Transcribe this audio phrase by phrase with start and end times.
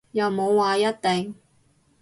[0.13, 1.35] 又冇話一定